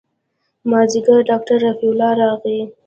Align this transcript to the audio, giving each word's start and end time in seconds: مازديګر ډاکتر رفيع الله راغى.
مازديګر 0.69 1.19
ډاکتر 1.29 1.57
رفيع 1.65 1.89
الله 1.91 2.11
راغى. 2.19 2.59